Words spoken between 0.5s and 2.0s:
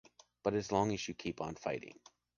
as long as you keep on fighting.